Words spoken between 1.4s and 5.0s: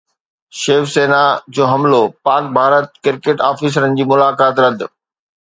جو حملو، پاڪ-ڀارت ڪرڪيٽ آفيسرن جي ملاقات رد